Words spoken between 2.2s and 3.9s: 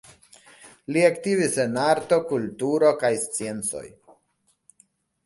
kulturo kaj sciencoj.